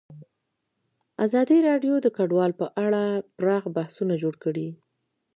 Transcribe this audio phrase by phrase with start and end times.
[1.25, 3.03] ازادي راډیو د کډوال په اړه
[3.37, 4.67] پراخ بحثونه جوړ کړي.